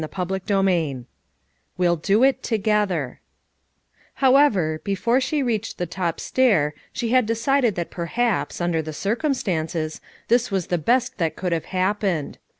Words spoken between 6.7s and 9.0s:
she had decided that perhaps, under the